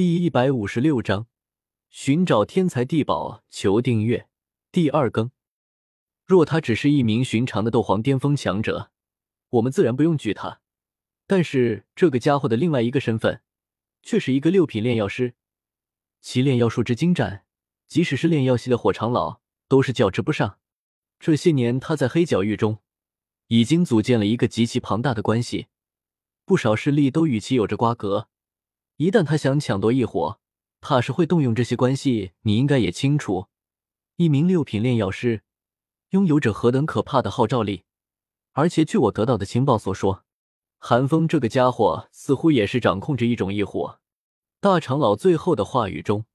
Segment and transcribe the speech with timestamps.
[0.00, 1.26] 第一百五十六章，
[1.90, 4.30] 寻找天才地宝，求订阅。
[4.72, 5.30] 第二更。
[6.24, 8.90] 若他只是一名寻常的斗皇巅峰强者，
[9.50, 10.62] 我们自然不用惧他。
[11.26, 13.42] 但是这个家伙的另外一个身份，
[14.02, 15.34] 却是一个六品炼药师，
[16.22, 17.44] 其炼药术之精湛，
[17.86, 20.58] 即使是炼药系的火长老都是较之不上。
[21.18, 22.78] 这些年他在黑角域中，
[23.48, 25.66] 已经组建了一个极其庞大的关系，
[26.46, 28.28] 不少势力都与其有着瓜葛。
[29.00, 30.40] 一旦他想抢夺异火，
[30.82, 32.32] 怕是会动用这些关系。
[32.42, 33.46] 你应该也清楚，
[34.16, 35.42] 一名六品炼药师
[36.10, 37.84] 拥有着何等可怕的号召力。
[38.52, 40.26] 而且据我得到的情报所说，
[40.76, 44.00] 韩风这个家伙似乎也是掌控着一种异火。
[44.60, 46.26] 大长老最后的话语中，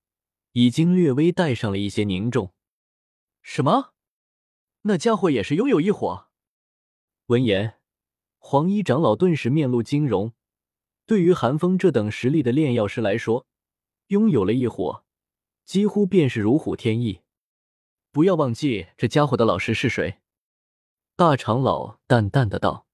[0.54, 2.52] 已经略微带上了一些凝重。
[3.44, 3.94] 什么？
[4.82, 6.30] 那家伙也是拥有异火？
[7.28, 7.76] 闻言，
[8.40, 10.34] 黄衣长老顿时面露惊容。
[11.06, 13.46] 对于韩风这等实力的炼药师来说，
[14.08, 15.04] 拥有了一火，
[15.64, 17.22] 几乎便是如虎添翼。
[18.12, 20.20] 不要忘记这家伙的老师是谁。
[21.16, 22.88] 大长老淡淡的道：“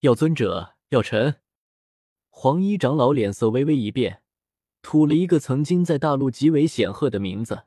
[0.00, 1.36] 药尊者，药尘。”
[2.30, 4.22] 黄衣长老脸色微微一变，
[4.80, 7.64] 吐了一个曾经在大陆极为显赫的名字。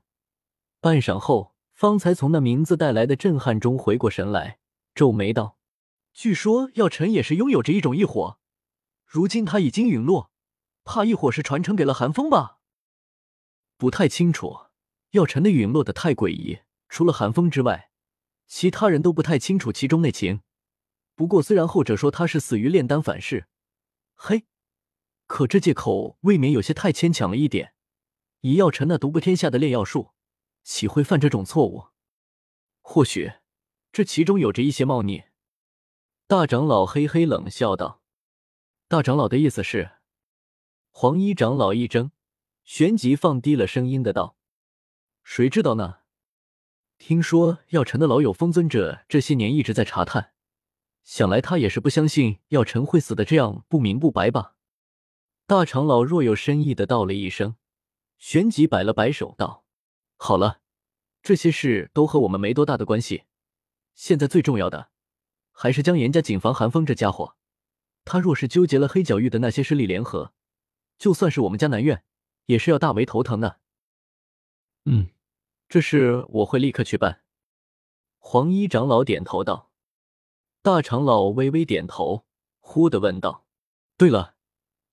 [0.80, 4.58] 半晌后，方才从那名字带来的震撼中回过神来，
[4.96, 5.58] 皱眉道
[6.14, 8.40] ：“据说药尘也是拥有着一种异火。”
[9.12, 10.32] 如今他已经陨落，
[10.86, 12.60] 怕一火是传承给了寒风吧？
[13.76, 14.68] 不太清楚，
[15.10, 17.92] 药尘的陨落的太诡异，除了寒风之外，
[18.48, 20.44] 其他人都不太清楚其中内情。
[21.14, 23.48] 不过虽然后者说他是死于炼丹反噬，
[24.16, 24.46] 嘿，
[25.28, 27.74] 可这借口未免有些太牵强了一点。
[28.40, 30.12] 以药尘那独步天下的炼药术，
[30.64, 31.88] 岂会犯这种错误？
[32.80, 33.34] 或许
[33.92, 35.24] 这其中有着一些猫腻。
[36.28, 38.01] 大长老嘿嘿冷笑道。
[38.92, 39.92] 大长老的意思是，
[40.90, 42.12] 黄衣长老一怔，
[42.66, 44.36] 旋即放低了声音的道
[45.24, 46.00] ：“谁知道呢？
[46.98, 50.34] 听说药尘的老友风尊者这些年一直在查探，
[51.06, 54.56] 想来他也是不相信药尘会死的这样不明不白吧？”
[55.48, 57.56] 大长老若有深意的道了一声，
[58.18, 59.64] 旋即摆了摆手道
[60.20, 60.60] ：“好了，
[61.24, 63.24] 这些事都和我们没多大的关系。
[63.96, 64.90] 现在最重要的，
[65.54, 67.38] 还是将严加谨防寒风这家伙。”
[68.04, 70.34] 他若是纠结了黑角域的那些势力联合，
[70.98, 72.04] 就算是我们家南院，
[72.46, 73.60] 也是要大为头疼的。
[74.86, 75.10] 嗯，
[75.70, 77.22] 这事我会立刻去办。
[78.18, 79.72] 黄衣长老点头道。
[80.64, 82.26] 大长老微微点头，
[82.60, 83.48] 忽的问道
[83.98, 84.36] ：“对了，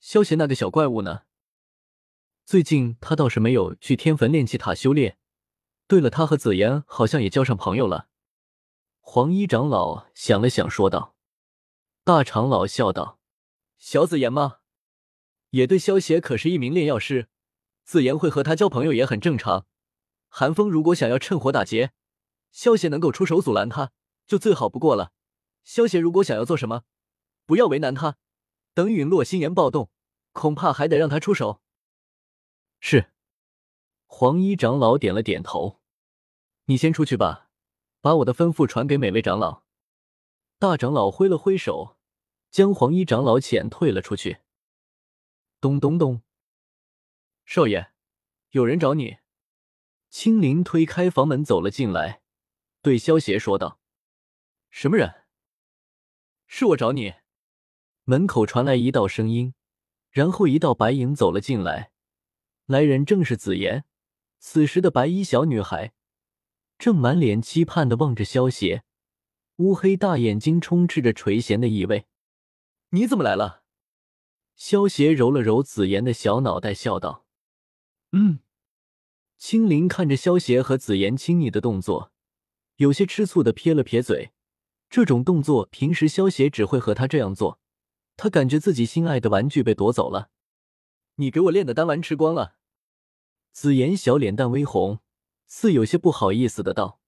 [0.01, 1.25] 萧邪那个小怪物呢？
[2.47, 5.19] 最近他倒是没有去天坟炼气塔修炼。
[5.87, 8.09] 对了，他和紫妍好像也交上朋友了。”
[9.01, 11.17] 黄衣长老想了想，说道。
[12.09, 13.19] 大长老笑道
[13.77, 14.61] ：“小紫妍吗？
[15.51, 17.29] 也对，萧邪可是一名炼药师，
[17.85, 19.67] 紫妍会和他交朋友也很正常。
[20.31, 21.93] 寒风如果想要趁火打劫，
[22.51, 23.93] 萧邪能够出手阻拦他，
[24.27, 25.13] 就最好不过了。
[25.65, 26.85] 萧邪如果想要做什么，
[27.45, 28.17] 不要为难他，
[28.73, 29.91] 等陨落心炎暴动，
[30.33, 31.61] 恐怕还得让他出手。”
[32.81, 33.13] 是。
[34.07, 35.83] 黄衣长老点了点头
[36.65, 37.51] ：“你先出去吧，
[38.01, 39.65] 把我的吩咐传给每位长老。”
[40.59, 41.97] 大长老挥了挥手。
[42.51, 44.39] 将黄衣长老遣退了出去。
[45.61, 46.23] 咚咚咚，
[47.45, 47.93] 少爷，
[48.51, 49.19] 有人找你。
[50.11, 52.23] 青林推开房门走了进来，
[52.81, 53.81] 对萧邪说道
[54.71, 55.27] ：“什么人？
[56.47, 57.15] 是我找你。”
[58.05, 59.53] 门口传来一道声音，
[60.11, 61.93] 然后一道白影走了进来。
[62.65, 63.85] 来人正是紫妍。
[64.39, 65.93] 此时的白衣小女孩
[66.79, 68.85] 正满脸期盼的望着萧邪，
[69.57, 72.07] 乌黑大眼睛充斥着垂涎的意味。
[72.91, 73.63] 你怎么来了？
[74.57, 77.27] 萧邪揉了揉紫妍的小脑袋，笑道
[78.13, 78.41] ：“嗯。”
[79.39, 82.13] 青灵看着萧邪和紫妍亲昵的动作，
[82.77, 84.33] 有些吃醋的撇了撇嘴。
[84.91, 87.61] 这种动作平时萧邪只会和他这样做，
[88.17, 90.31] 他感觉自己心爱的玩具被夺走了。
[91.17, 92.57] 你给我炼的丹丸吃光了。
[93.53, 95.01] 紫妍小脸蛋微红，
[95.47, 97.01] 似有些不好意思的道，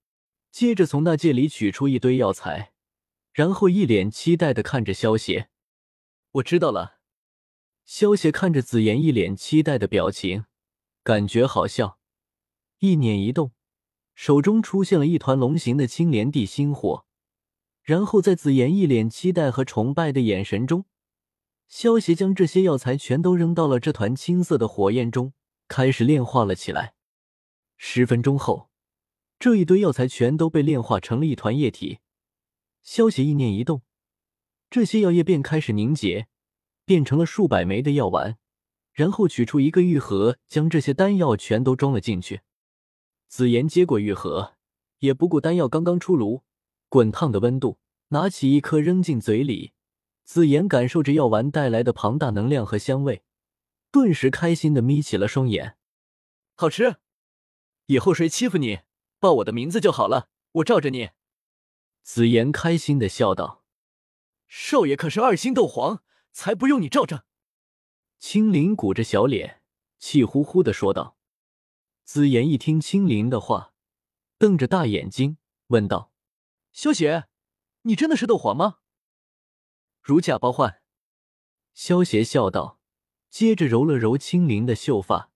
[0.53, 2.73] 接着从那戒里取出一堆药材，
[3.33, 5.50] 然后一脸期待的看着萧邪。
[6.35, 7.01] 我知道了，
[7.85, 10.45] 萧邪看着紫妍一脸期待的表情，
[11.03, 11.99] 感觉好笑，
[12.79, 13.51] 一念一动，
[14.15, 17.05] 手中出现了一团龙形的青莲地心火，
[17.83, 20.85] 然后在紫妍一脸期待和崇拜的眼神中，
[21.67, 25.33] 萧邪将这些药材全都扔到了这团青色的火焰中，
[25.67, 26.95] 开始炼化了起来。
[27.77, 28.71] 十分钟后，
[29.41, 31.99] 这一堆药材全都被炼化成了一团液体，
[32.83, 33.83] 萧邪意念一动。
[34.71, 36.29] 这些药液便开始凝结，
[36.85, 38.39] 变成了数百枚的药丸，
[38.93, 42.43] 然后取出一个玉盒，将这些丹药全都装了进去。
[43.29, 44.55] 紫妍接过玉盒，
[45.01, 46.45] 也不顾丹药刚刚出炉，
[46.89, 47.79] 滚烫的温度，
[48.09, 49.73] 拿起一颗扔进嘴里。
[50.25, 53.25] 紫妍感受着药丸带来的庞大能量和香味，
[53.91, 55.77] 顿时开心的眯起了双眼。
[56.55, 56.99] 好吃，
[57.87, 58.81] 以后谁欺负你，
[59.19, 61.11] 报我的名字就好了，我罩着你。
[62.05, 63.60] 紫妍开心的笑道
[64.53, 66.03] ：“少爷可是二星斗皇，
[66.33, 67.25] 才不用你罩着。”
[68.19, 69.63] 青灵鼓着小脸，
[69.99, 71.17] 气呼呼的说道。
[72.03, 73.73] 紫妍一听青灵的话，
[74.39, 75.39] 瞪着大眼睛
[75.69, 76.13] 问道
[76.73, 77.29] ：“萧邪，
[77.83, 78.79] 你真的是斗皇吗？”
[80.03, 80.83] 如假包换。
[81.73, 82.81] 萧邪笑道，
[83.31, 85.31] 接着揉了揉青灵的秀发。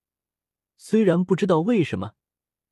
[0.77, 2.15] 虽然不知道为什么，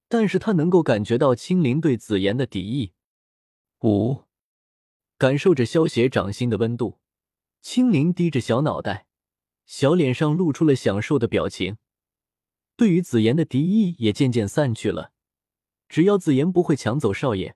[0.09, 2.95] 但是他能够感觉到青灵对紫妍的敌意。
[3.85, 4.25] 五，
[5.23, 6.99] 感受着萧邪掌心的温度，
[7.61, 9.07] 青灵低着小脑袋。
[9.65, 11.77] 小脸上露出了享受的表情，
[12.77, 15.13] 对于紫妍的敌意也渐渐散去了。
[15.89, 17.55] 只要紫妍不会抢走少爷，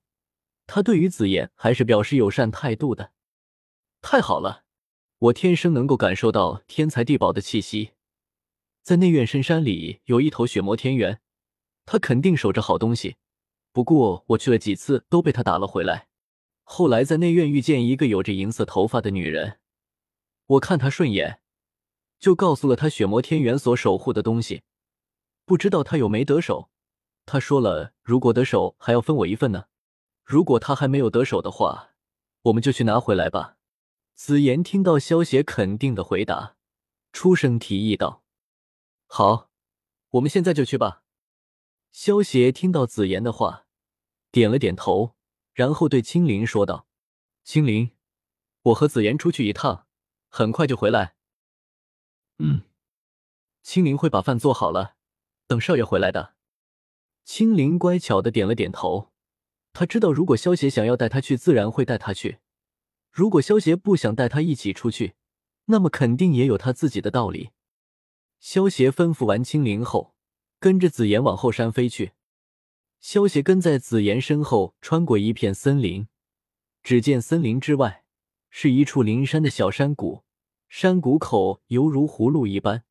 [0.68, 3.10] 他对于紫妍还是表示友善态度的。
[4.00, 4.62] 太好了，
[5.18, 7.94] 我天生能够感受到天才地宝的气息。
[8.84, 11.20] 在内院深山里有一头血魔天元，
[11.84, 13.16] 他肯定守着好东西。
[13.72, 16.06] 不过我去了几次，都被他打了回来。
[16.68, 19.60] 后来在内院遇见一个有着银色头发的女人，
[20.46, 21.40] 我看她顺眼。
[22.18, 24.64] 就告诉了她血魔天元所守护的东西，
[25.44, 26.70] 不知道他有没得手。
[27.24, 29.66] 他说了，如果得手还要分我一份呢。
[30.24, 31.90] 如果他还没有得手的话，
[32.42, 33.58] 我们就去拿回来吧。
[34.14, 36.56] 紫妍听到萧邪肯定的回答，
[37.12, 38.24] 出声提议道
[39.06, 39.50] ：“好，
[40.10, 41.04] 我们现在就去吧。”
[41.92, 43.66] 萧邪听到紫妍的话，
[44.32, 45.14] 点了点头，
[45.56, 46.86] 然后对青灵说道
[47.42, 47.92] ：“青灵，
[48.60, 49.86] 我和紫妍出去一趟，
[50.28, 51.16] 很快就回来。”
[52.36, 52.64] 嗯，
[53.62, 54.96] 青灵会把饭做好了，
[55.46, 56.34] 等少爷回来的。
[57.24, 59.14] 青灵乖巧的点了点头。
[59.72, 62.36] 他知道，如果萧邪想要带他去，自然会带他去；
[63.10, 65.14] 如果萧邪不想带他一起出去，
[65.64, 67.52] 那么肯定也有他自己的道理。
[68.38, 70.14] 萧邪吩咐完青灵后，
[70.60, 72.12] 跟着紫妍往后山飞去。
[73.08, 76.08] 萧邪跟在紫妍身后，穿过一片森林。
[76.82, 78.02] 只见森林之外
[78.50, 80.24] 是一处灵山的小山谷。
[80.68, 82.82] 山谷口犹如葫芦一般，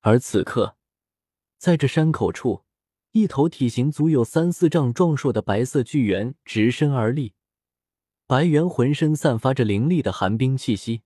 [0.00, 0.78] 而此刻，
[1.58, 2.64] 在这山口处，
[3.12, 7.34] 一头体型足有三四丈壮硕的白色巨猿直身而立。
[8.26, 11.02] 白猿浑身散发着凌厉的寒冰气息，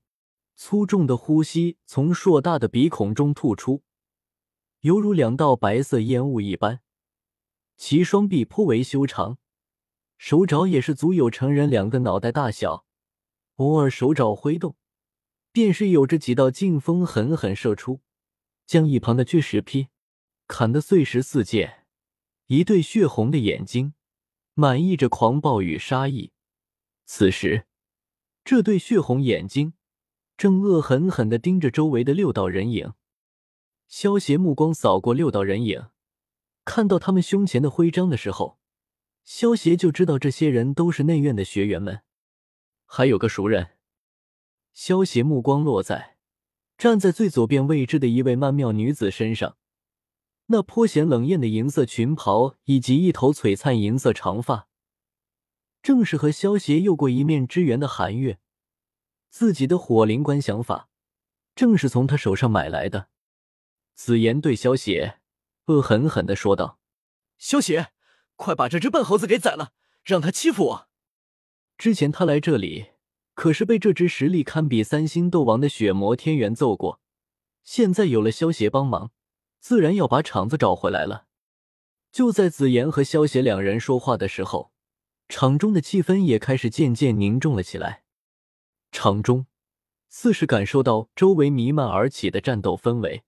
[0.55, 3.83] 粗重的呼吸从硕大的鼻孔中吐出，
[4.83, 6.83] 犹如两道白色烟雾一般。
[7.81, 9.39] 其双臂颇为修长，
[10.19, 12.85] 手爪也是足有成人两个脑袋大小，
[13.57, 14.77] 偶尔手爪挥动。
[15.51, 18.03] 便是有着几道劲风狠狠射出，
[18.67, 19.89] 将一旁的巨石劈
[20.47, 21.87] 砍得碎石四溅。
[22.49, 23.95] 一对血红的眼睛，
[24.53, 26.33] 满溢着狂暴与杀意。
[27.07, 27.67] 此时，
[28.45, 29.73] 这对血红眼睛
[30.37, 32.93] 正恶狠狠地盯着周围的六道人影。
[33.89, 35.87] 萧邪目光扫过六道人影，
[36.71, 38.61] 看到他们胸前的徽章的时候，
[39.25, 42.03] 萧邪就知道这些人都是内院的学员们。
[42.87, 43.71] 还有个熟人。
[44.73, 46.17] 萧邪目光落在
[46.79, 49.57] 站在最左边位置的一位曼妙女子身上，
[50.47, 54.69] 那颇显冷艳的银色裙袍以及一头璀璨银色长发，
[55.83, 58.39] 正是和萧邪有过一面之缘的韩月。
[59.29, 60.89] 自己的火灵观想法，
[61.57, 63.09] 正是从他手上买来的。
[63.93, 65.20] 紫妍对萧邪
[65.71, 66.79] 恶狠狠的说道
[67.39, 67.93] ：“萧邪，
[68.37, 69.73] 快把这只笨猴子给宰了，
[70.05, 70.89] 让他欺负我！
[71.79, 72.89] 之前他来这里。”
[73.33, 77.01] 可是被这只实力堪比三星斗王的血魔天元揍过，
[77.65, 79.13] 现在有了萧邪帮忙，
[79.59, 81.25] 自然要把场子找回来了。
[82.13, 84.73] 就在紫妍和萧邪两人说话的时候，
[85.27, 88.03] 场中的气氛也开始渐渐凝重了起来。
[88.93, 89.47] 场中
[90.11, 93.23] 似是感受到周围弥漫而起的战斗氛围，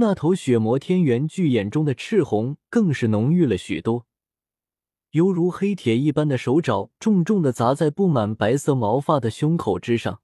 [0.00, 4.06] 那头血魔天元巨眼中的赤红更是浓郁了许多。
[5.10, 10.22] 犹如黑铁一般的手爪重重的砸在布满白色毛发的胸口之上，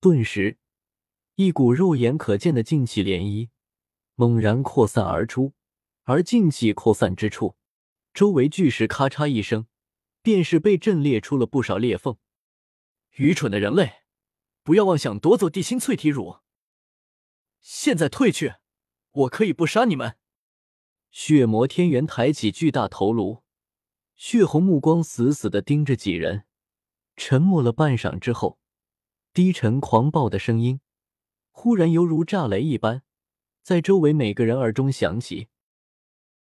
[0.00, 0.56] 顿时，
[1.34, 3.50] 一股肉眼可见的劲气涟漪
[4.14, 5.52] 猛然扩散而出。
[6.04, 7.56] 而劲气扩散之处，
[8.14, 9.66] 周围巨石咔嚓一声，
[10.22, 12.16] 便是被震裂出了不少裂缝。
[13.16, 13.96] 愚蠢的人类，
[14.62, 16.38] 不要妄想夺走地心淬体乳！
[17.60, 18.54] 现在退去，
[19.18, 20.16] 我可以不杀你们。
[21.10, 23.42] 血魔天元抬起巨大头颅。
[24.14, 26.44] 血红目光死死的盯着几人，
[27.16, 28.58] 沉默了半晌之后，
[29.32, 30.80] 低沉狂暴的声音
[31.50, 33.02] 忽然犹如炸雷一般，
[33.62, 35.48] 在周围每个人耳中响起。